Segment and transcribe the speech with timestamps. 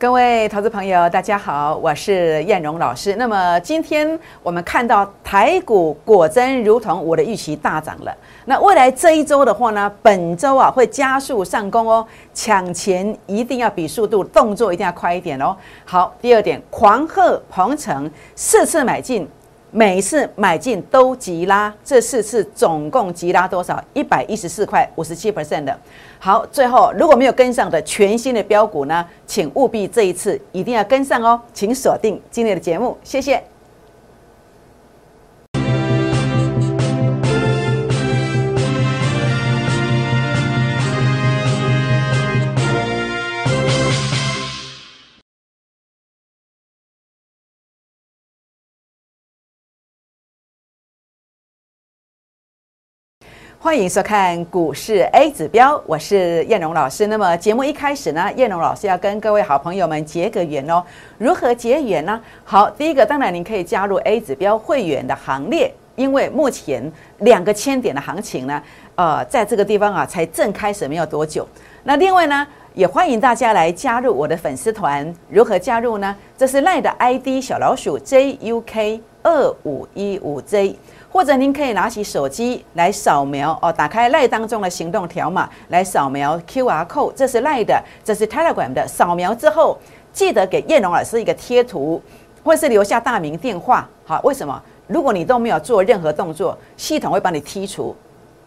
[0.00, 3.16] 各位投资朋友，大家好，我是燕荣老师。
[3.16, 8.16] 那么今天我们看到台股果真如同我的预期大涨了。
[8.46, 15.54] 那未来这一周的话呢，本周啊会加速上攻哦，抢钱一定要比速度，动作一定要快一点哦。
[15.84, 19.28] 好，第二点，狂贺鹏程四次买进。
[19.72, 23.82] 每次买进都急拉，这四次总共急拉多少？
[23.94, 25.78] 一百一十四块五十七 percent 的。
[26.18, 33.42] 好，最后如果没有跟上的全新的标股呢，请务必这一次一定要跟上哦，请锁定今天的节目，谢谢。
[53.62, 57.08] 欢迎收看股市 A 指标，我是燕荣老师。
[57.08, 60.82] 那么节目一开始呢，燕荣老师要跟各位好朋友们结个缘哦。
[61.18, 62.18] 如何结缘呢？
[62.42, 68.62] 好，第一个当然您可以加入 A 指标会员的行列，因为目前两个千点的行情呢，
[68.94, 71.46] 呃，在这个地方啊才正开始没有多久。
[71.84, 75.14] 那另外呢，也欢迎大家来加入我的粉丝团。
[75.28, 76.16] 如何加入呢？
[76.34, 80.76] 这是赖的 ID 小老鼠 JUK 二五一五 J。
[81.12, 88.86] 或者您可以拿起手机来扫描哦，打开赖当中的行动条码来扫描 QR code，这是赖的，这是 Telegram 的。
[88.86, 89.76] 扫描之后，
[90.12, 92.00] 记得给叶龙老师一个贴图，
[92.44, 93.88] 或是留下大名电话。
[94.04, 94.62] 好，为什么？
[94.86, 97.94] 如果你都没有做任何动作，系统会把你剔除。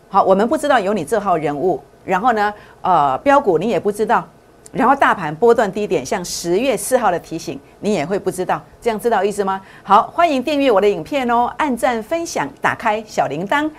[0.09, 4.25] 好，我们不知道有你这号人物，然后呢，呃，标股你也不知道。
[4.73, 9.61] 然后大盘波段低点，像十月四号的提醒，你也会不知道，这样知道意思吗？
[9.83, 13.69] 好，欢迎订阅我的影片哦，按赞分享，打开小铃铛。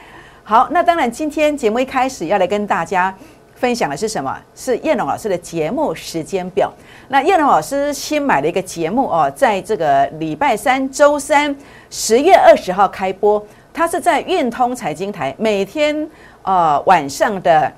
[0.45, 3.13] 好，那当然，今天节目一开始要来跟大家
[3.57, 4.39] 分享的是什么？
[4.55, 6.73] 是叶龙老师的节目时间表。
[7.09, 11.57] 那叶龙老师新买了一个节目哦，在这个礼拜三、周三，
[11.91, 16.09] 十月二十号开播，它是在运通财经台，每天
[16.43, 17.73] 呃晚上的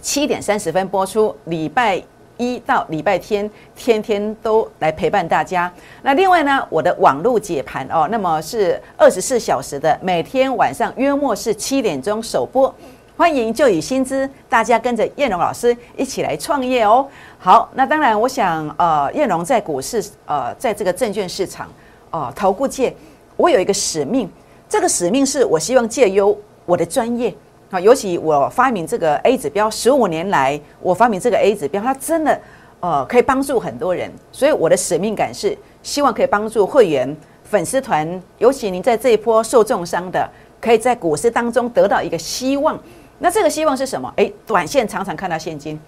[0.00, 2.02] 七点三十分播出，礼拜。
[2.36, 5.72] 一到礼拜天，天天都来陪伴大家。
[6.02, 12.74] 那另外呢，我的网络解盘哦，那么是二十四小时的，每天晚上约莫是七点钟首播。
[13.16, 17.08] 欢迎就以薪资，大家跟着燕荣老师一起来创业哦。
[17.38, 21.66] 好，那当然，我想呃，燕荣在股市呃，在这个证券市场
[22.10, 22.94] 哦，投顾界，
[23.38, 24.30] 我有一个使命，
[24.68, 27.34] 这个使命是我希望借由我的专业。
[27.68, 32.40] 好，尤其我发明这个 A 指标十五年来，我发明这个 A 指标，它真的
[32.78, 42.78] 呃可以帮助很多人，所以我的使命感是希望可以帮助会员、粉丝团，尤其您在这一波受重伤的，可以在股市当中得到一个希望。
[43.18, 44.12] 那这个希望是什么？
[44.16, 45.80] 诶，短线常常看到现金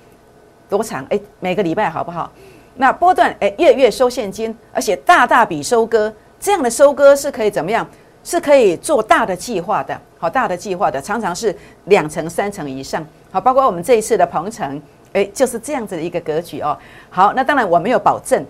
[0.68, 1.06] 多长？
[1.10, 2.32] 诶，每个礼拜好不好？
[2.74, 7.86] 那波段诶，月月收现金，而且大大笔收割，这样的收割是可以怎么样？
[8.28, 11.56] 是可以做大的计划的，好大的计划的，常常是
[11.86, 14.78] 两层、三层以上，好，包括我们这一次的鹏程，
[15.14, 16.76] 诶，就是这样子的一个格局哦。
[17.08, 18.44] 好，那当然我没有保证，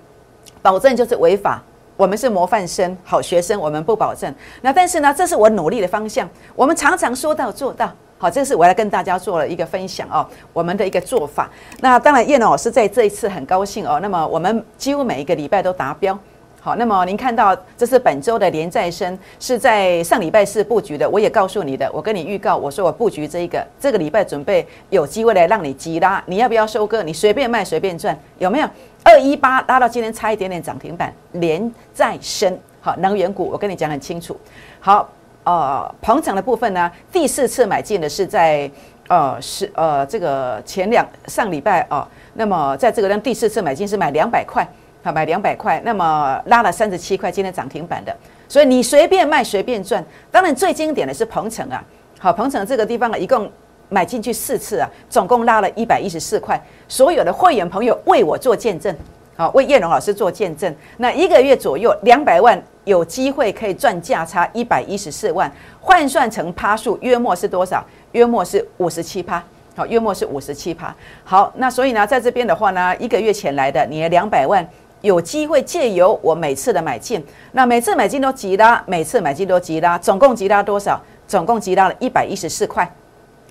[0.60, 1.62] 保证就是违法，
[1.96, 4.34] 我们是模范生、好学生，我们不保证。
[4.62, 7.88] 那但是呢，这是我努力的方向，我们常常说到做到，
[8.18, 11.48] 好，这是我来跟大家做了一个分享哦，我们的一个做法。
[11.78, 16.18] 那当然，叶老师在这一次很高兴哦，那么我们几乎每一个礼拜都达标。
[16.60, 21.08] 好，那么您看到这是本周的连再生，是在上礼拜四布局的。
[21.08, 27.02] 我也告诉你的，我跟你预告，我说我布局这一个，这个礼拜准备有机会来让你急拉，你要不要收割？
[27.04, 28.68] 你随便卖随便赚，有没有？
[29.04, 32.58] 二一八拉到今天差一点点涨停板，连再生。
[32.80, 34.36] 好，能源股我跟你讲很清楚。
[34.80, 35.08] 好，
[35.44, 38.68] 呃，捧场的部分呢，第四次买进的是在
[39.06, 44.66] 呃是呃这个前两上礼拜哦，那么在这个让第四次买进是买两百块。
[45.12, 48.14] 买两百块，那么拉了三十七块，今天涨停板的，
[48.48, 50.04] 所以你随便卖随便赚。
[50.30, 51.82] 当然最经典的是鹏程啊，
[52.18, 53.50] 好，鹏程这个地方啊，一共
[53.88, 56.60] 买进去四次啊，总共拉了一百一十四块。
[56.88, 58.94] 所有的会员朋友为我做见证，
[59.36, 60.74] 好，为叶龙老师做见证。
[60.96, 65.50] 那一个月左右两百万，有机会可以赚价差一百一十四万，
[65.80, 67.84] 换算成趴数约莫是多少？
[68.12, 69.42] 约莫是五十七趴。
[69.76, 70.94] 好，约莫是五十七趴。
[71.22, 74.66] 好，那所以呢，在这边的话呢，一个月前来的你的两百万。
[75.00, 81.00] 有机会借由我每次的买进，那每次买进都急拉，每次买进都急拉，总共急拉多少？
[81.26, 82.90] 总共急拉了一百一十四块，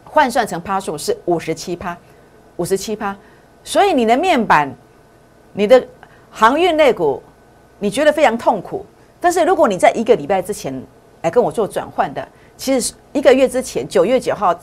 [0.04, 1.96] 换算成趴数是五十七趴，
[2.58, 3.16] 五十七趴。
[3.64, 4.74] 所以你的面板，
[5.54, 5.86] 你的
[6.32, 7.22] 航运类股，
[7.80, 8.86] 你觉得非常痛苦。
[9.22, 10.84] 但是如果你在一个礼拜之前
[11.22, 12.28] 来跟我做转换的，
[12.58, 14.58] 其实一个月之前九月九号，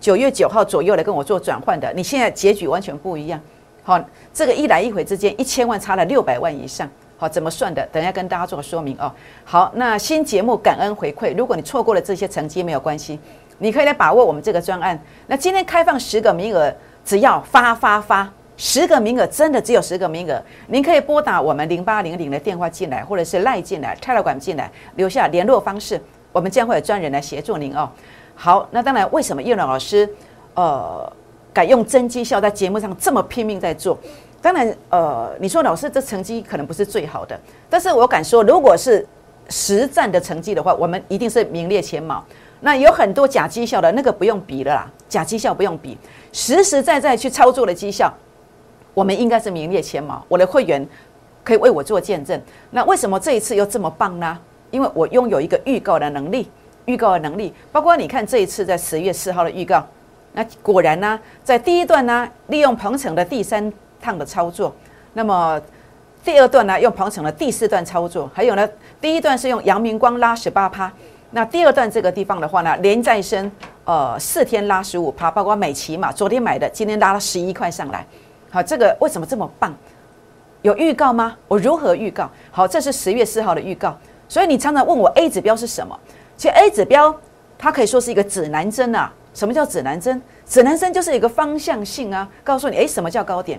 [0.00, 3.40] 九月九号左右来跟我做转换的，你现在结局完全不一样。
[3.86, 4.02] 好，
[4.32, 6.90] 这个一来一回之间，一千万差了六百万以上。
[7.18, 7.86] 好，怎么算的？
[7.92, 9.12] 等一下跟大家做个说明哦。
[9.44, 13.20] 好，那新节目感恩回馈，如果你错过了这些成绩没有关系，
[13.58, 14.98] 你可以来把握我们这个专案。
[15.26, 26.00] 那今天开放十个名额，只要发发发，十个名额真的只有十个名额，您可以拨打我们零八零零的电话进来，或者是赖进来、泰勒管进来，留下联络方式，
[26.32, 27.88] 我们将会有专人来协助您哦。
[28.34, 30.08] 好，那当然，为什么叶老师
[30.54, 31.10] 呃
[31.54, 33.96] 敢用真绩效在节目上这么拼命在做？
[34.42, 37.40] 当然，呃，你说老师这成绩可能不是最好的，
[37.70, 39.06] 但是我敢说，如果是
[39.48, 42.22] 实战的成绩的话，我们一定是名列前茅。
[42.60, 45.96] 那有很多假绩效的那个不用比了啦，假绩效不用比，
[46.32, 48.12] 实实在在去操作的绩效，
[48.92, 50.24] 我们应该是名列前茅。
[50.28, 50.86] 我的会员
[51.42, 52.40] 可以为我做见证。
[52.70, 54.38] 那为什么这一次又这么棒呢？
[54.70, 56.50] 因为我拥有一个预告的能力，
[56.86, 59.86] 预告的能力，包括你看这一次在十月四号的预告，
[60.34, 63.72] 那果然呢，在第一段呢，利用鹏程的第三。
[64.04, 64.70] 趟的操作，
[65.14, 65.58] 那么
[66.22, 68.68] 第二段呢，用鹏程的第四段操作，还有呢，
[69.00, 70.92] 第一段是用阳明光拉十八趴，
[71.30, 73.50] 那第二段这个地方的话呢，连再生
[73.86, 78.06] 呃四天拉十五趴，包括美琪嘛，昨天买的，今天拉了十一块上来，
[78.50, 79.74] 好，这个为什么这么棒？
[80.60, 81.34] 有预告吗？
[81.48, 82.30] 我如何预告？
[82.50, 83.96] 好，这是十月四号的预告，
[84.28, 85.98] 所以你常常问我 A 指标是什么？
[86.36, 87.18] 其实 A 指标
[87.64, 89.10] 它可以说是一个指南针啊。
[89.32, 90.20] 什么叫指南针？
[90.46, 93.58] 指南针就是一个方向性啊，告诉你，诶，什么叫高点？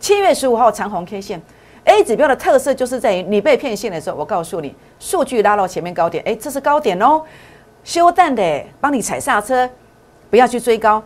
[0.00, 1.40] 七月十五号长红 K 线
[1.84, 7.22] ，A 指标的特色就是在于你被骗线的时候，我告诉你数据拉到前面高点，诶，这是高点哦，
[7.84, 9.70] 休淡的，帮你踩刹车，
[10.28, 11.00] 不要去追高，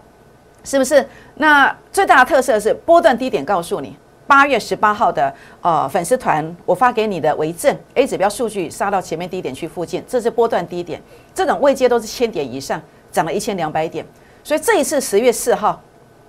[0.65, 1.07] 是不是？
[1.35, 3.95] 那最大的特色是波段低点，告诉你
[4.29, 11.03] 八月十八号的呃粉丝团我发给你的为证，A 指标数据杀到前面低点去附近，这是波段低点，
[11.35, 12.81] 这种位阶都是千点以上，
[13.11, 14.05] 涨了一千两百点，
[14.45, 15.81] 所以这一次十月四号。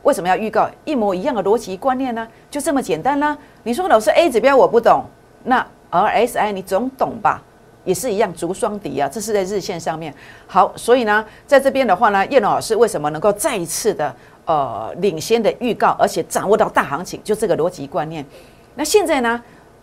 [0.03, 2.25] 为什么要预告一模一样的逻辑观念呢？
[2.49, 3.37] 就这么简单呢！
[3.63, 5.03] 你说老师 A 指标我不懂，
[5.43, 7.43] 那 RSI 你总懂吧？
[7.83, 10.13] 也是一样，足双底啊，这是在日线上面。
[10.47, 14.15] 好，所以呢，在这边的话呢，叶老师为什么能够再一次的
[14.49, 18.25] 呃领先的预告，而且掌握到大行情，就这个逻辑观念。
[18.73, 19.39] 那现在呢，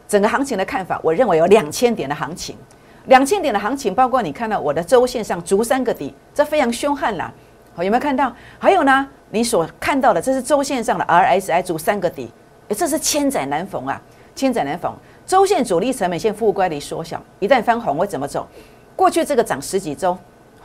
[0.08, 2.56] 整个行情的看法，我认为有两千点的行情，
[3.04, 7.32] 两千点的行情，包括你看到我的周线上足三个底，这非常凶悍啦。
[7.76, 8.34] 好，有没有看到？
[8.58, 9.08] 还有呢？
[9.30, 12.32] 你所看到的，这是周线上的 RSI 足三个底，
[12.70, 14.02] 这是千载难逢啊！
[14.34, 14.92] 千载难逢，
[15.24, 18.48] 周线主力成本线负乖离缩小，一旦翻红会怎么走？
[18.96, 20.16] 过去这个涨十几周，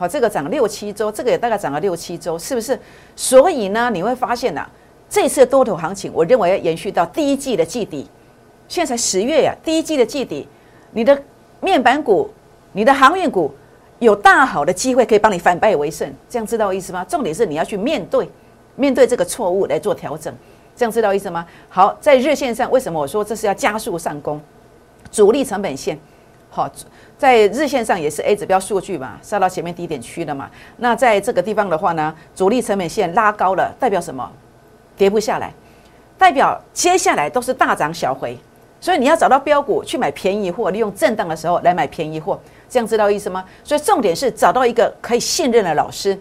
[0.02, 2.76] 好，这个涨六七周，这个也大概涨了六七周，是不是？
[3.14, 4.68] 所以呢，你会发现呐，
[5.08, 8.10] 这次多头行情，我认为要延续到第一季的季底。
[8.66, 10.48] 现在才十月呀，第一季的季底，
[10.90, 11.16] 你的
[11.60, 12.28] 面板股、
[12.72, 13.54] 你的航运股
[14.00, 17.04] 有大好的机会可以帮你反败为胜，这样知道意思吗？
[17.04, 18.28] 重点是你要去面对。
[18.74, 20.34] 面对这个错误来做调整，
[20.74, 21.46] 这样知道意思吗？
[21.68, 24.40] 好，在日线上，为什么我说这是要加速上攻？
[25.12, 25.96] 主力成本线，
[26.54, 26.70] 好，
[27.16, 30.50] 在日线上也是 A 指标数据嘛，杀到前面低点区了嘛。
[30.76, 34.30] 那在这个地方的话呢，主力成本线拉高了，代表什么？
[34.94, 35.50] 跌不下来，
[36.18, 38.38] 代表接下来都是大涨小回。
[38.82, 42.38] 所以你要找到标股去买便宜货，利用震荡的时候来买便宜货，
[42.68, 43.42] 这样知道意思吗？
[43.64, 46.18] 所以重点是找到一个可以信任的老师。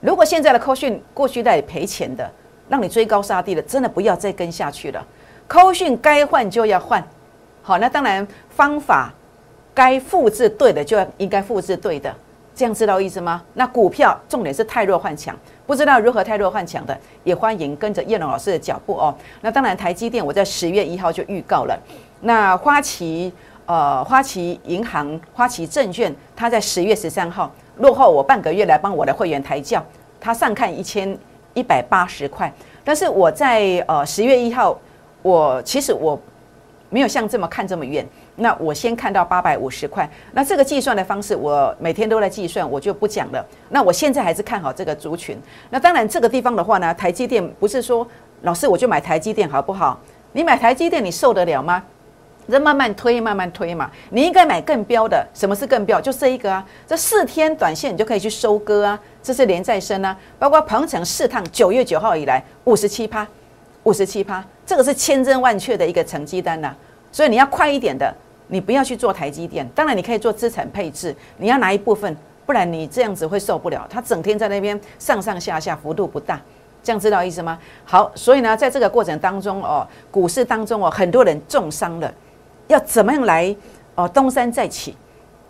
[0.00, 2.30] 如果现在的扣讯过去在赔钱的，
[2.68, 5.02] 让你追高杀低的，真的不要再跟下去了。
[5.48, 7.02] 扣讯该换就要换，
[7.62, 9.12] 好，那当然方法
[9.74, 12.14] 该复制对的就要应该复制对的，
[12.54, 13.42] 这样知道意思吗？
[13.54, 15.36] 那股票重点是太弱换强，
[15.66, 19.14] 不知道如何太弱换强的，也欢迎跟着叶龙老师的脚步哦。
[19.40, 21.78] 那当然台积电我在十月一号就预告了，
[22.20, 23.32] 那花旗
[23.66, 27.50] 呃花旗银行花旗证券它在十月十三号。
[27.76, 29.82] 落后我半个月来帮我的会员抬轿，
[30.20, 31.16] 他上看一千
[31.54, 32.52] 一百八十块，
[32.84, 34.78] 但是我在呃十月一号，
[35.22, 36.20] 我其实我
[36.90, 43.44] 没有像这么看这么远，那我先看到八百五十块，那这个计算的方式我每天都在计算，我就不讲了。
[43.68, 45.38] 那我现在还是看好这个族群。
[45.68, 48.06] 那当然这个地方的话呢，台积电不是说
[48.42, 50.00] 老师我就买台积电好不好？
[50.32, 51.82] 你买台积电你受得了吗？
[52.48, 53.90] 这慢慢推，慢慢推嘛。
[54.10, 55.24] 你应该买更标的。
[55.34, 56.00] 什么是更标？
[56.00, 56.64] 就这一个啊。
[56.86, 58.98] 这四天短线你就可以去收割啊。
[59.22, 63.26] 这是连再生啊，包括鹏程四趟，九月九号以来五十七趴，
[63.82, 66.74] 五十七趴，这个是千真万确的一个成绩单呐。
[67.12, 68.14] 所以你要快一点的，
[68.48, 69.68] 你不要去做台积电。
[69.74, 73.86] 当然你可以做资产配置，你要拿一部分，不然你这样子会受不了。
[73.90, 76.40] 它整天在那边上上下下，幅度不大，
[76.82, 77.58] 这样知道意思吗？
[77.84, 82.12] 好，所以呢，在这个过程当中哦，股市当中哦，很多人重伤了。
[82.68, 83.54] 要怎么样来
[83.96, 84.96] 哦东山再起？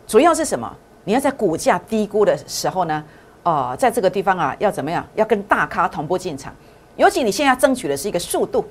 [0.07, 0.71] 主要是什么？
[1.05, 3.05] 你要在股价低估的时候呢？
[3.43, 5.07] 哦，在这个地方啊，要怎么样？
[5.14, 6.55] 要跟大咖同步进场。
[6.97, 8.62] 尤其你现在争取的是一个速度，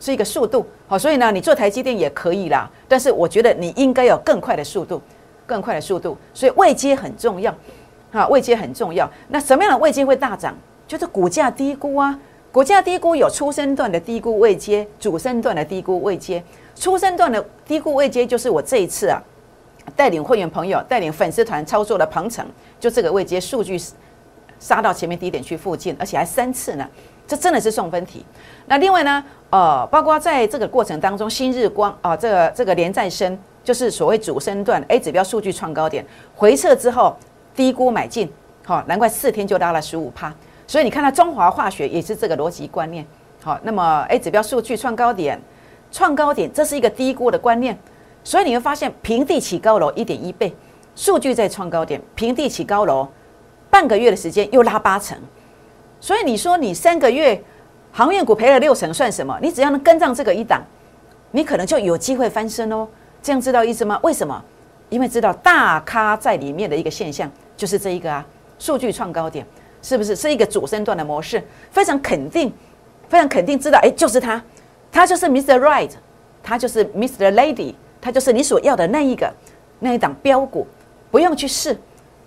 [0.00, 0.66] 是一个速度。
[0.86, 2.70] 好，所以呢，你做台积电也可以啦。
[2.86, 5.00] 但是我觉得你应该有更快的速度，
[5.46, 6.16] 更快的速度。
[6.32, 7.54] 所以位阶很重要，
[8.12, 9.10] 啊，位阶很重要。
[9.28, 10.56] 那什么样的位阶会大涨？
[10.86, 12.18] 就是股价低估啊。
[12.50, 16.42] 股价低估有初升段的低估位阶，主升段的低估位阶。
[16.74, 19.22] 初升段的低估位阶就是我这一次啊，
[19.94, 22.46] 带领会员朋友、带领粉丝团操作的鹏程，
[22.80, 23.78] 就这个位阶数据
[24.58, 26.88] 杀到前面低点去附近，而且还三次呢。
[27.28, 28.24] 这真的是送分题。
[28.66, 36.04] 那另外呢，呃，包括在这个过程当中，新日光啊，这个这个连再升，就是所谓主升段 A 指标数据创高点，
[36.34, 37.14] 回撤之后
[37.54, 38.32] 低估买进，
[38.64, 40.34] 好，难怪四天就拉了十五趴。
[40.66, 43.06] 所以你看到中华化学也是这个逻辑观念，
[43.42, 45.38] 好，那么 A 指标数据创高点，
[45.92, 47.78] 创高点这是一个低估的观念，
[48.24, 50.54] 所以你会发现平地起高楼一点一倍，
[50.96, 53.06] 数据在创高点，平地起高楼，
[53.68, 55.18] 半个月的时间又拉八成。
[56.00, 57.42] 所以你说你三个月
[57.92, 59.38] 航运股赔了六成算什么？
[59.42, 60.62] 你只要能跟上这个一档，
[61.32, 62.86] 你可能就有机会翻身哦。
[63.22, 63.98] 这样知道意思吗？
[64.02, 64.42] 为什么？
[64.90, 68.24] 因为知道大咖在里面的一个现象就是这一个啊，
[68.58, 69.44] 数据创高点
[69.82, 71.42] 是不是是一个主升段的模式？
[71.70, 72.52] 非常肯定，
[73.08, 74.42] 非常肯定知道，哎，就是他，
[74.90, 75.58] 他就是 Mr.
[75.58, 75.90] Right，
[76.42, 77.32] 他就是 Mr.
[77.34, 79.30] Lady，他就是你所要的那一个
[79.80, 80.66] 那一档标股，
[81.10, 81.76] 不用去试，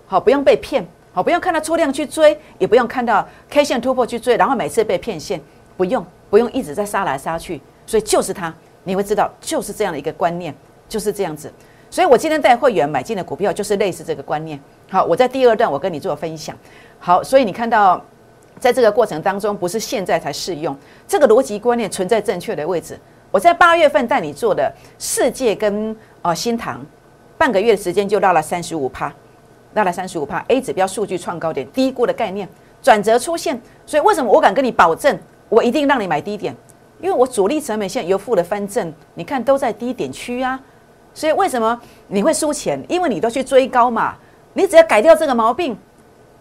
[0.06, 0.86] 好，不用被骗。
[1.14, 5.40] 好，不用看到出量去追，也不用看到 K 线突破去追，然后每次被骗线，
[5.76, 8.52] 不用，不用一直在杀来杀去，所以就是它，
[8.84, 10.54] 你会知道就是这样的一个观念，
[10.88, 11.52] 就是这样子。
[11.90, 14.58] 所以我今天带会员买进的股票就是类似这个观念。
[14.88, 16.56] 好，我在第二段我跟你做分享。
[16.98, 18.02] 好，所以你看到
[18.58, 20.74] 在这个过程当中，不是现在才适用
[21.06, 22.98] 这个逻辑观念存在正确的位置。
[23.30, 26.80] 我在八月份带你做的世界跟呃新塘，
[27.36, 29.12] 半个月的时间就到了三十五趴。
[29.74, 32.48] 拉了三十五帕，A 指标数据创高点，低估的概念
[32.82, 36.54] 转折出现，所以为什么我敢跟你保证，我一定让你买低点？
[37.00, 40.60] 因为我主力成本线由负的翻正，你看都在低点区啊，
[41.12, 42.80] 所以为什么你会输钱？
[42.88, 44.14] 因为你都去追高嘛，
[44.52, 45.76] 你只要改掉这个毛病，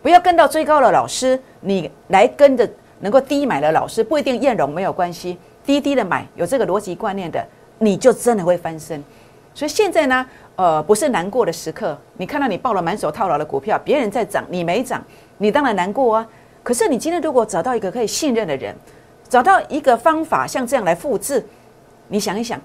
[0.02, 2.70] 不要跟到追高的老师，你来跟着
[3.00, 7.44] 能够低买的老师，不一定艳容没有关系，低低的买，有这个逻辑观念的，
[7.80, 9.04] 你就真的会翻身。
[9.54, 10.26] 所以现在呢？
[10.58, 11.98] 呃，不是难过的时刻。
[12.18, 15.04] 你看到你抱了满手套牢的股票，别人在涨，你没涨，
[15.40, 16.28] 你当然难过啊。
[16.62, 18.76] 可是你今天如果找到一个可以信任的人，
[19.28, 21.44] 找到一个方法，像这样来复制，
[22.10, 22.62] 你想一想，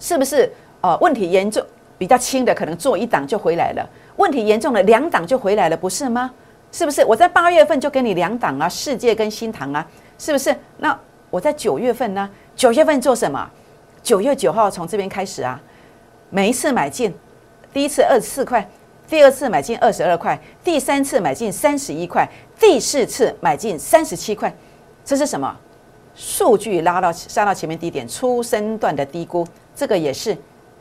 [0.00, 0.50] 是不是？
[0.80, 1.64] 呃，问题严重
[1.96, 3.86] 比较轻的，可能做一档就回来了；
[4.16, 6.32] 问题严重的，两档就回来了，不是吗？
[6.72, 7.04] 是不是？
[7.04, 9.86] 我在八月份就给你两档啊，世界跟新塘啊，
[10.18, 10.54] 是不是？
[10.78, 10.98] 那
[11.30, 12.28] 我在九月份呢？
[12.56, 13.48] 九月份做什么？
[14.02, 15.60] 九月九号从这边开始啊。
[16.30, 17.14] 每一次买进，
[17.72, 18.68] 第一次二十四块，
[19.08, 22.28] 第二次买进二十二块，第三次买进三十一块，
[22.58, 24.52] 第四次买进三十七块，
[25.04, 25.56] 这是什么？
[26.16, 30.36] 数据拉到杀到前面低点，初升段的低估，这个也是，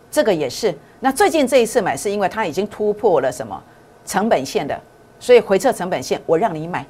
[0.09, 0.73] 这个也是。
[0.99, 3.61] 那最近这一次买是因为它已经突破了什么
[4.05, 4.79] 成本线的，
[5.19, 6.83] 所以回撤成本线，我让你买，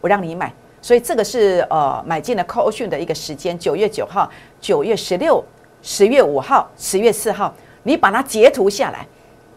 [0.00, 0.50] 我让你买，
[0.80, 5.44] 所以这个是呃买进的 call 讯的一个时间，九月九号、九月十六、
[5.82, 7.52] 十月五号、十月四号。
[7.82, 9.06] 你把它截图下来，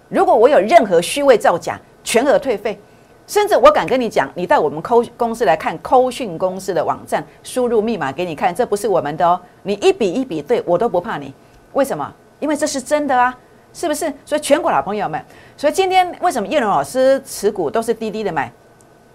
[0.10, 2.80] 如果我有任何虚伪造假，全额退费。
[3.28, 9.40] 甚至我敢跟你讲，你到我们扣公司来看扣讯公司的网站，输入密码给你看，这不是我们的哦。
[9.64, 11.34] 你一笔一笔对我都不怕你，
[11.72, 12.14] 为什么？
[12.40, 13.38] 因为这是真的啊，
[13.74, 14.12] 是不是？
[14.26, 15.24] 所以全国老朋友们，
[15.56, 18.52] 所以今天为什么叶龙老师持股都是低低的买？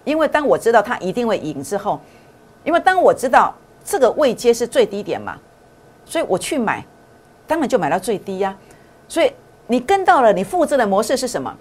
[0.05, 2.01] 因为当我知道他一定会赢之后，
[2.65, 5.37] 因为当我知道这个位阶是最低点嘛，
[6.07, 6.83] 所以我去买，
[7.47, 8.57] 当然就买到最低呀。
[9.09, 9.33] 所以
[9.69, 11.55] 你跟到了，你复制的模式是什么？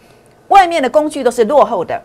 [0.48, 2.00] 外面的工具都是落后的，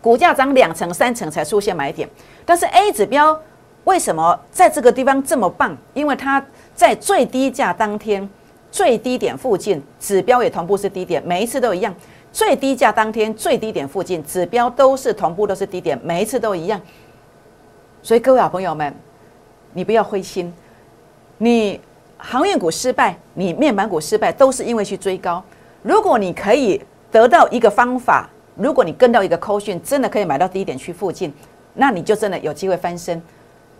[0.00, 2.08] 股价涨两成三成才出现买点。
[2.44, 3.36] 但是 A 指标
[3.84, 5.76] 为什么在这个地方这么棒？
[5.94, 8.28] 因为它在最低价当天
[8.70, 11.92] 最低点附近，指标也同步是低点，每一次都一样。
[12.32, 16.80] 最低价当天最低点附近，指标都是同步都是低点，每一次都一样。
[18.02, 18.94] 所以各位好朋友们，
[19.72, 20.52] 你不要灰心，
[21.38, 21.80] 你。
[22.24, 25.42] 航运股失败，你面板股失败，都是因为去追高。
[25.82, 31.34] 如果你可以得到一个方法，如果你跟到一个扣讯，真的可以买到低点区附近，
[31.74, 33.20] 那你就真的有机会翻身。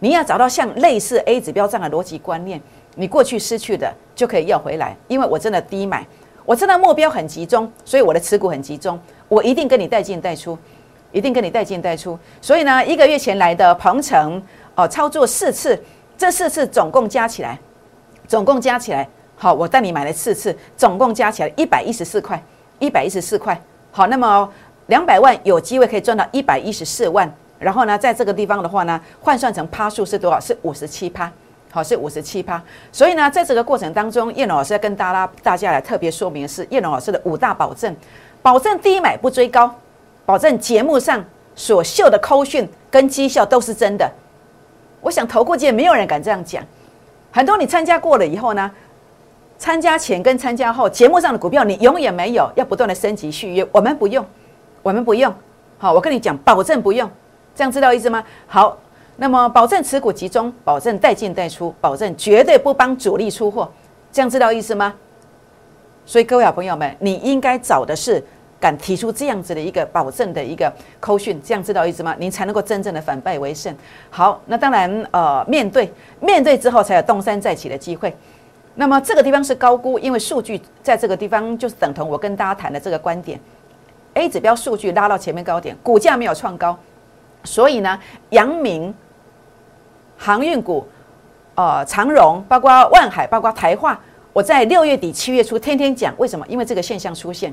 [0.00, 2.60] 你要找到像类似 A 指标这样的逻辑观念，
[2.96, 4.96] 你过去失去的就可以要回来。
[5.06, 6.04] 因为我真的低买，
[6.44, 10.58] 我真的目标很集中，所以我的持股很集中，我一定跟你带进带出，
[11.12, 12.18] 一定跟你带进带出。
[12.40, 14.42] 所以呢，一个月前来的鹏程
[14.74, 15.80] 哦，操作四次，
[16.18, 17.56] 这四次总共加起来。
[18.26, 22.42] 总共加起来，好，我带你买了四次，总共加起来一百一十四块，
[22.78, 23.60] 一百一十四块。
[23.90, 24.48] 好，那么
[24.86, 27.30] 两百万有机会可以赚到一百一十四万。
[27.58, 30.40] 然后呢，在这个地方的话呢，换算成趴数是多少？
[30.40, 31.30] 是五十七趴。
[31.70, 32.62] 好是五十七趴。
[32.90, 37.94] 所以呢，在这个过程当中，叶龙老师要跟大家大家来特别说明的是叶龙老师的五大保证：
[38.42, 39.74] 保证低买不追高，
[40.26, 41.24] 保证节目上
[41.54, 44.10] 所秀的扣讯跟绩效都是真的。
[45.00, 46.62] 我想投顾界没有人敢这样讲。
[47.32, 48.70] 很多你参加过了以后呢，
[49.58, 53.66] 参加前跟参加后节目上的股票你永远没有，要不断的升级续约。
[53.72, 54.24] 我们不用，
[54.82, 55.34] 我们不用。
[55.78, 57.10] 好，我跟你讲，保证不用，
[57.54, 58.22] 这样知道意思吗？
[58.46, 58.78] 好，
[59.16, 63.68] 那么保证持股集中，保证带进带出，保证绝对不帮主力出货，
[64.12, 64.94] 这样知道意思吗？
[66.04, 68.22] 所以各位好朋友们，你应该找的是。
[68.62, 72.14] 敢提出这样子的一个保证的一个扣讯，这样知道意思吗？
[72.20, 73.76] 您才能够真正的反败为胜。
[74.08, 78.14] 好，那当然，呃，面对面对之后才有东山再起的机会。
[78.76, 83.40] 那么这个地方是高估，因为数据在这个地方就是等同我跟大家谈的这个观点。
[84.14, 86.78] A 指标数据拉到前面高点，股价没有创高，
[87.42, 87.98] 所以呢，
[88.30, 88.94] 阳明
[90.16, 90.86] 航运股、
[91.56, 93.98] 呃长荣、包括万海、包括台化，
[94.32, 96.46] 我在六月底七月初天天讲，为什么？
[96.48, 97.52] 因为这个现象出现。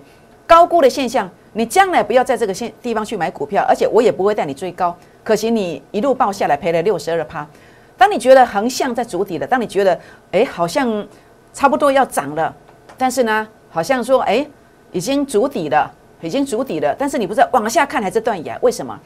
[0.50, 4.98] 高估的现象，你将来不要在这个现地方去买股票，而且我也不会带你追高。
[5.24, 7.48] 可惜你一路报下来赔了六十二趴。
[7.96, 10.00] 当你觉得横向在筑底了，当你觉得
[10.32, 11.08] 哎好像
[11.54, 12.52] 差不多要涨了，
[12.98, 14.44] 但是呢好像说哎
[14.92, 18.58] 已经筑底了，已经筑底了，但是你不知道往下看还是断崖？
[18.64, 19.00] 为什么？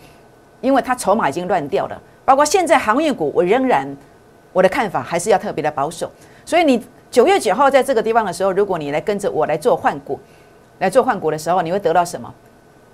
[0.61, 2.01] 因为它筹码已经乱掉了。
[2.23, 3.85] 包括现在航运股，我仍然
[4.53, 6.09] 我的看法还是要特别的保守。
[6.45, 6.81] 所以你
[7.11, 10.17] 九月九号在这个地方的时候，如果你来跟着我来做换股。
[10.83, 12.31] 来做换股的时候，你会得到什么？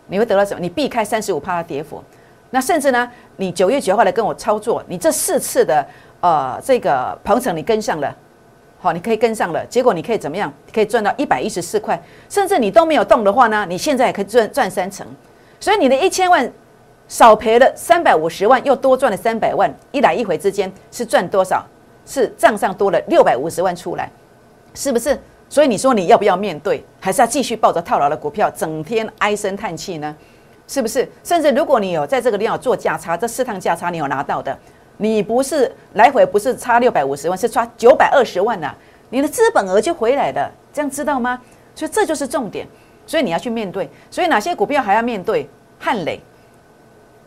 [0.06, 0.60] 你会得到什么？
[0.60, 2.04] 你避开三十五趴的跌幅，
[2.52, 5.86] 那甚至呢，你九月九号来跟我操作，你这四次的
[6.22, 8.16] 呃这个鹏程你跟上了，
[8.80, 10.54] 好，你可以跟上了，结果你可以怎么样？
[10.72, 15.06] 可以赚到一百一十四块，甚至你都没有动的话呢，你现在也可以赚赚三成，
[15.60, 16.48] 所以你的一千万
[17.08, 21.66] 少赔了三百五十万，又多赚了三百万，一来一回之间是赚多少？
[22.06, 24.12] 是账上多了六百五十万出来，
[24.74, 25.20] 是不是？
[25.50, 30.16] 所以你说你要不要面对，还是要继续抱着套牢的股票，整天唉声叹气呢？
[30.68, 31.10] 是不是？
[31.24, 34.56] 甚至如果你有在这个地方做价差，这四趟价差你有拿到的，
[34.98, 38.72] 你不是来回不是差六百五十万，是差九百二十万呐，
[39.10, 41.42] 你的资本额就回来了，这样知道吗？
[41.74, 42.68] 所以这就是重点，
[43.08, 43.90] 所以你要去面对。
[44.12, 45.50] 所以哪些股票还要面对？
[45.80, 46.20] 汉磊，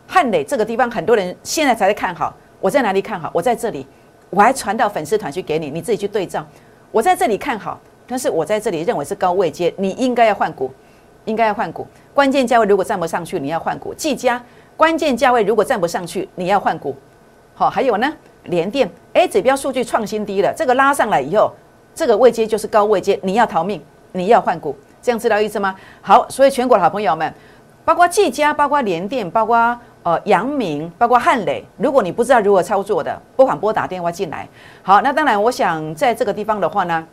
[0.07, 3.29] 汉磊这个地方很多人现在才在看好，我在哪里看好？
[3.33, 3.85] 我在这里，
[4.29, 6.47] 我还传到粉丝团去给你，你自己去对照。
[6.91, 7.77] 我在这里看好。
[8.05, 10.71] 但是我在这里认为是高位阶，你应该要换股，
[11.25, 11.87] 应该要换股。
[12.13, 13.93] 关键价位如果站不上去，你要换股。
[13.93, 14.43] 技嘉
[14.75, 16.95] 关键价位如果站不上去，你要换股。
[17.55, 18.11] 好，还有呢，
[18.43, 21.51] 联电 A 指标数据创新低了，这个拉上来以后，
[21.95, 25.75] 这个位阶就是高位阶，你要逃命，你要换股，这样知道意思吗？
[26.01, 27.33] 好，所以全国的好朋友们，
[27.85, 34.47] 包括技嘉，包括联电，包括呃杨明，包括汉磊，如果你不知道如何操作的，不妨拨打电话进来。
[34.81, 37.07] 好，那当然，我想在这个地方的话呢。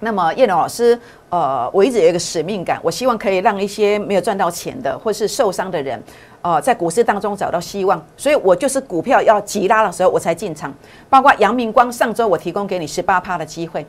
[0.00, 6.00] 那么叶龙老师，呃，我一直有一个使命感，我希望可以让一些没有赚到钱的或是受伤的人，
[6.40, 8.00] 呃，在股市当中找到希望。
[8.16, 10.72] 所以我就是股票要急拉的时候我才进场。
[11.10, 13.84] 包括阳明光，上周我提供给你十八趴的机会。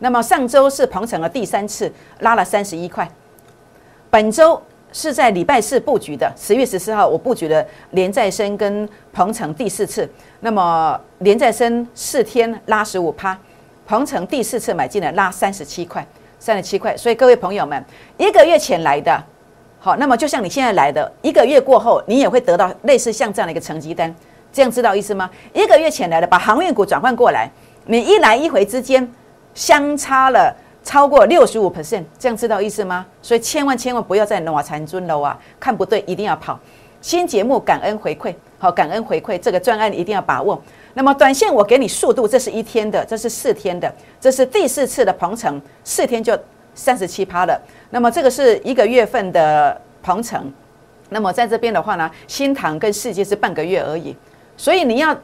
[0.00, 3.08] 那么上周是鹏程的第三次拉了三十一块。
[4.10, 4.60] 本周
[4.92, 10.10] 是在礼拜四布局的，十月十四号我布局了连再生跟鹏程第四次。
[10.40, 13.38] 那么连再生四天拉十五趴。
[13.92, 16.02] 鹏程第四次买进来拉三十七块，
[16.38, 16.96] 三十七块。
[16.96, 17.84] 所以各位朋友们，
[18.16, 19.22] 一个月前来的，
[19.78, 24.14] 好，那么就像你现在来的，一个月过后，你也会得到类似像这样的一个成绩单，
[24.50, 25.30] 这样知道意思吗？
[25.52, 27.50] 一个月前来的，把航运股转换过来，
[27.84, 29.06] 你一来一回之间
[29.52, 33.04] 相差了超过六十五 percent，这样知道意思吗？
[33.20, 35.38] 所以千万千万不要再挪残尊了啊！
[35.60, 36.58] 看不对，一定要跑。
[37.02, 40.58] 新节目感恩回馈，好，感恩回馈这个专案一定要把握。
[40.94, 46.38] 那么短线我给你速度，这是一天的，这是四天的，这是第四次的鹏程，四天就
[46.74, 47.60] 三十七趴了。
[47.90, 50.52] 那么这个是一个月份的鹏程，
[51.08, 54.14] 那么在这边的话呢，新塘跟世界是半个月而已。
[54.56, 55.16] 所以你要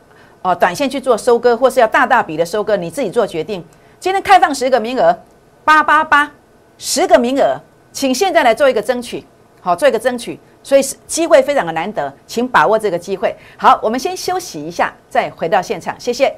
[0.42, 3.62] 哦短线去做收割，或是要大大笔的收割，你自己做决定。
[4.00, 5.16] 今天开放十个名额，
[5.64, 6.30] 八八八，
[6.78, 7.60] 十个名额，
[7.92, 9.24] 请现在来做一个争取，
[9.60, 10.38] 好，做一个争取。
[10.68, 13.34] 所以是机会非常的难得，请把握这个机会。
[13.56, 16.30] 好，我们先休息一下，再回到现场，谢谢。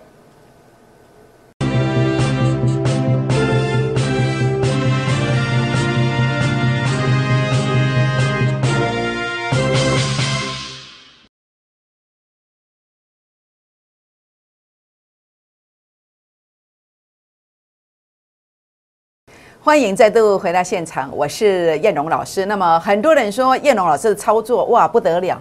[19.62, 22.46] 欢迎再度回到现场，我是燕荣老师。
[22.46, 25.38] 那么很多人说燕荣老师的操作哇不得了，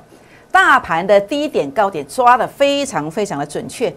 [0.51, 3.91] 大盘的低点高点抓的非常非常的准确，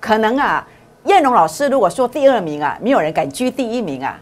[0.00, 0.66] 可能啊
[1.04, 4.20] 燕龙老师如果说第二名啊，没有人敢居第一名啊。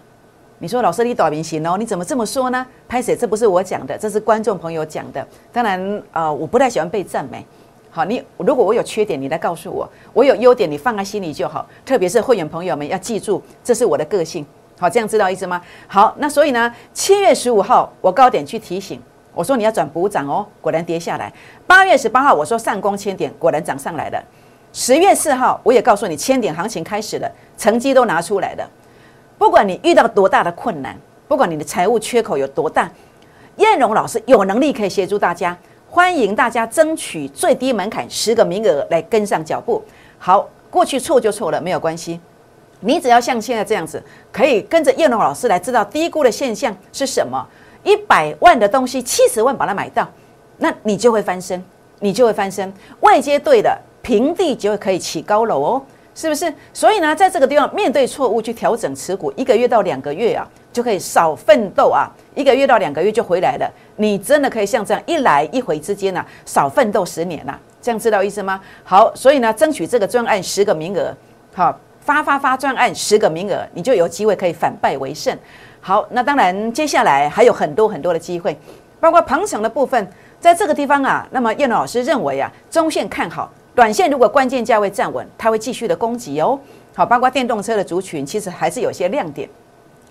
[0.59, 2.67] 你说老师你短明星哦，你怎么这么说呢？
[2.87, 3.17] 拍谁？
[3.17, 5.27] 这不是我讲的，这是观众朋友讲的。
[5.51, 7.43] 当然，呃，我不太喜欢被赞美。
[7.91, 11.67] 好，你如果我有缺点，你来告诉我；我有优点，你放在心里就好。
[11.87, 14.45] 特别是会员朋友们要记住，这是我的个性。
[14.79, 15.61] 好，这样知道意思吗？
[15.87, 19.01] 好，那所以呢，七月十五号我高点去提醒，
[19.35, 21.33] 我说你要转补涨哦，果然跌下来。
[21.67, 24.23] 八月十八号我说上攻千点，果然涨上来了。
[24.73, 28.71] 十月四号我也告诉你，千点行情开始了，成绩都拿出来了。
[29.39, 30.95] 不管你遇到多大的困难，
[31.27, 32.91] 不管你的财务缺口有多大，
[33.57, 35.57] 燕荣老师有能力可以协助大家，
[35.89, 39.83] 欢迎大家争取最低门槛十个名额来跟上脚步。
[40.19, 42.21] 好，过去错就错了，没有关系。
[42.81, 47.47] 你只要像现在这样子，可以跟着燕荣老师来知道低估的现象是什么。
[47.83, 50.09] 一百万的东西，七十万把它买到，
[50.59, 51.63] 那你就会翻身，
[52.01, 52.73] 你就会翻身。
[53.01, 55.83] 外接对的，平地就可以起高楼哦。
[56.19, 56.51] 是不是？
[56.73, 63.71] 所以呢，在这个地方面对错误去调整持股，一个月到两个月啊，就可以少奋斗啊，一个月到两个月就回来了。
[63.97, 68.59] 你真的可以像这样一来一回之间呢，少奋斗十年呐，这样知道意思吗？
[68.83, 71.15] 好，所以呢，争取这个专案十个名额，
[71.55, 75.37] 好发发发专案十个名额，你就有机会可以反败为胜。
[75.81, 78.57] 好，那当然接下来还有很多很多的机会，
[79.01, 83.51] 包括鹏程的部分，在这个地方啊，那么叶老师认为啊，中线看好。
[83.75, 86.57] 短线如果关键价位站稳，它会继续的攻击哦。
[86.95, 89.49] 好，包括电动车的族群，其实还是有些亮点。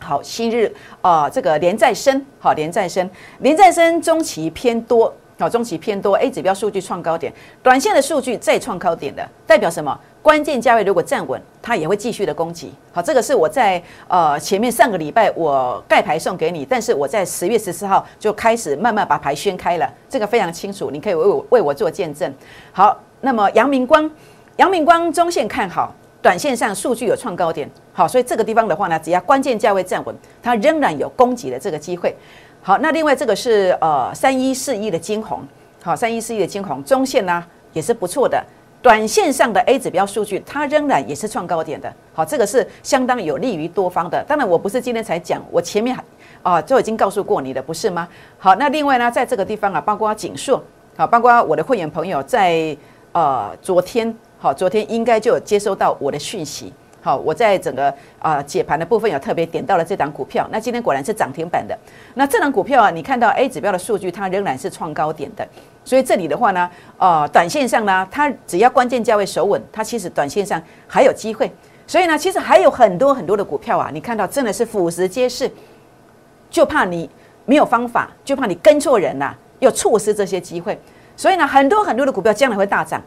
[0.01, 0.69] 好，新日
[1.01, 7.31] 啊，这个连再升，好连再升，连再升中期偏多，好中期偏多，A 指标数据创高点，
[7.63, 9.97] 短线的数据再创高点的，代表什么？
[10.25, 12.73] 关键价位如果站稳，它也会继续的攻击。
[12.91, 22.33] 好，这个是我在呃前面上个礼拜我盖牌送给你，但是我在十月十四号就开始慢慢把牌宣开了，这个非常清楚，你可以为我为我做见证。
[22.71, 22.99] 好。
[23.21, 24.09] 那么阳明光，
[24.57, 32.15] 阳明光中线看好，短线上数据有创高点，好，所以这个地方的话呢，只要关键价位站稳，它仍然有攻击的这个机会。
[32.61, 35.41] 好，那另外这个是呃三一四一的金红，
[35.81, 38.43] 好，三一四一的金红中线呢也是不错的，
[38.86, 44.24] 短线上的 A 指标数据它仍然也是创高点的，好，这个是相当有利于多方的。
[44.28, 45.98] 当然我不是今天才讲，我前面
[46.43, 48.08] 啊就已经告诉过你的，不是吗？
[48.38, 50.63] 好，那另外呢，在这个地方啊，包括锦硕，
[50.95, 52.78] 好，包括我的会员朋友在。
[53.12, 56.74] 呃，昨天好，昨天应该就有接收到我的讯息。
[57.06, 60.50] 好，我在整个啊解盘的部分有特别点到了这档股票。
[60.52, 61.78] 那今天果然是涨停板的。
[62.15, 65.48] 那这档股票啊，你看到 A 指标的数据，它仍然是创高点的。
[65.84, 71.52] 所以这里的话呢，呃，短线上呢，它只要关键价位守稳，它其实短线上还有机会。
[71.86, 75.48] 所以呢，其实还有很多很多的股票啊，你看到真的是俯拾皆是，
[76.50, 77.08] 就怕你
[77.46, 80.76] 没有方法，就怕你跟错人呐，又错失这些机会。
[81.15, 83.00] 所以呢，很多很多的股票将来会大涨，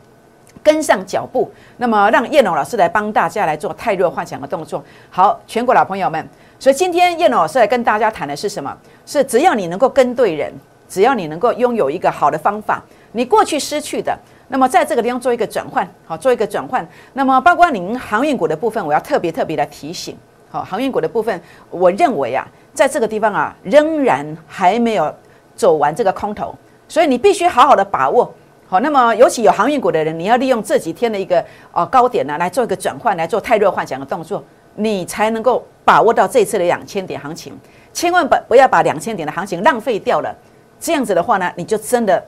[0.69, 1.51] 跟上脚步。
[1.79, 4.85] 那么，让叶龙老师来帮大家来做太弱幻想的动作。
[5.09, 6.29] 好，全国老朋友们，
[6.59, 8.77] 所以今天叶龙老师来跟大家谈的是什么？
[9.07, 10.53] 是只要你能够跟对人，
[10.87, 14.15] 只要你能够拥有一个好的方法，你过去失去的，
[14.49, 16.87] 那么在这个地方做一个转换，好，做一个转换。
[17.15, 20.15] 那么，包括您航运股的部分，我要特别特别的提醒。
[20.51, 25.15] 好，航运股的部分，我认为啊，在这个地方啊，仍然还没有
[25.57, 26.55] 走完这个空头。
[26.91, 28.31] 所以你必须好好的把握
[28.71, 37.59] 好，那么尤其有航运股的人，你要利用这几天的一个呃高点呢，来做一个转换，来做太弱幻想的动作，你才能够把握到这次的两千点行情。
[37.95, 40.37] 千万不不要把两千点的行情浪费掉了，
[40.79, 42.23] 这样子的话呢，你就真的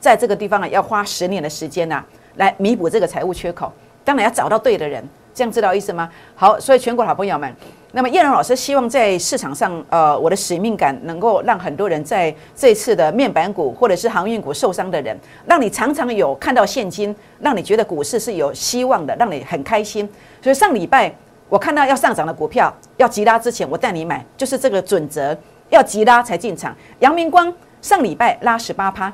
[0.00, 2.02] 在这个地方啊，要花十年的时间呢，
[2.36, 3.70] 来弥补这个财务缺口。
[4.02, 6.08] 当然要找到对的人，这样知道意思吗？
[6.34, 7.54] 好，所以全国好朋友们。
[7.94, 15.14] 那么叶龙老师希望在市场上，呃，我的使命感能够让很多人在这次的面板股或者是航运股受伤的人，
[15.44, 20.08] 让你常常有看到现金，让你觉得股市是有希望的，让你很开心。
[20.40, 21.14] 所以上礼拜
[21.50, 25.36] 我看到要上涨的股票要急拉之前，我带你买，就是这个准则，
[25.68, 26.74] 要急拉才进场。
[27.00, 29.12] 阳明光上礼拜拉十八趴，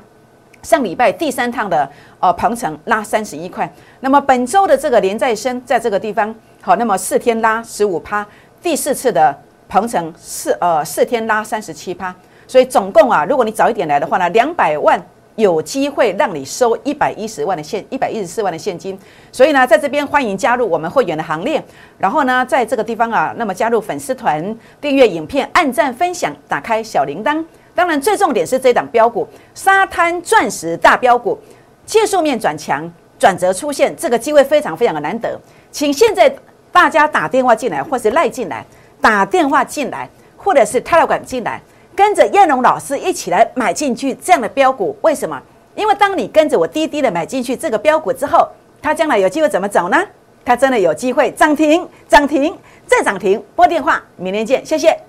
[0.61, 8.25] 上礼拜第三趟的呃鹏程拉三十一块，那么本周的这个连再生在这个地方，好，那么四天拉十五趴。
[8.61, 9.33] 第四次的
[9.69, 12.13] 鹏程四呃四天拉三十七趴，
[12.45, 15.01] 所以总共啊，如果你早一点来的话呢，两百万
[15.35, 18.99] 有机会让你收一百一十万的现一百一十四万的现金。
[19.31, 21.63] 所以呢，在这边欢迎加入我们会员的行列。
[21.97, 24.43] 然后呢，在这个地方啊，那么加入粉丝团，
[24.81, 27.41] 订阅影片，按赞分享，打开小铃铛。
[27.79, 31.39] 当然，最重点是这档标股沙滩钻石大标股，
[31.85, 35.39] 技术面转强，转折出现，这个机会非常非常的难得，
[35.71, 36.29] 请现在。
[36.73, 38.65] 大家打电话进来，或是赖进来，
[38.99, 41.59] 打电话进来，或者是泰勒管进来，
[41.95, 44.95] 跟着燕龙老师一起来买进去这样的标股。
[45.01, 45.41] 为什么？
[45.75, 48.45] 因为当你跟着我滴滴的买进去这个标股之后，
[48.81, 49.97] 它将来有机会怎么走呢？
[50.43, 53.41] 它真的有机会涨停，涨停再涨停。
[53.55, 55.08] 拨电话，明天见，谢谢。